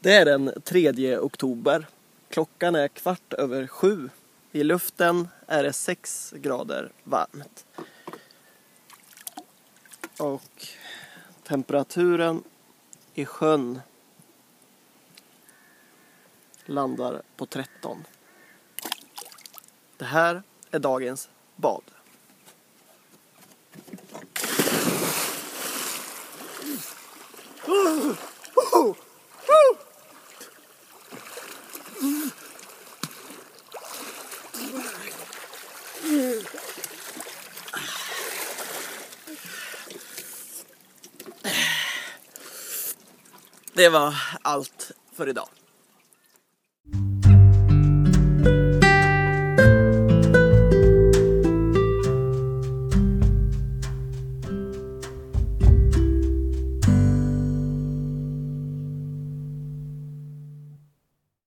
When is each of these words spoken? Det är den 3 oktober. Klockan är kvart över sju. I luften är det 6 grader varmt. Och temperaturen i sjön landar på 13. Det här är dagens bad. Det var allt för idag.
Det 0.00 0.14
är 0.14 0.24
den 0.24 0.52
3 0.64 1.18
oktober. 1.18 1.86
Klockan 2.28 2.74
är 2.74 2.88
kvart 2.88 3.32
över 3.32 3.66
sju. 3.66 4.10
I 4.52 4.64
luften 4.64 5.28
är 5.46 5.62
det 5.62 5.72
6 5.72 6.34
grader 6.36 6.92
varmt. 7.04 7.66
Och 10.18 10.66
temperaturen 11.42 12.42
i 13.14 13.24
sjön 13.24 13.80
landar 16.64 17.22
på 17.36 17.46
13. 17.46 18.04
Det 19.96 20.04
här 20.04 20.42
är 20.70 20.78
dagens 20.78 21.28
bad. 21.56 21.84
Det 43.78 43.88
var 43.88 44.14
allt 44.42 44.92
för 45.16 45.28
idag. 45.28 45.48